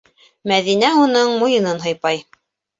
-Мәҙинә 0.51 0.89
уның 1.03 1.37
муйынын 1.45 1.85
һыйпай. 1.87 2.27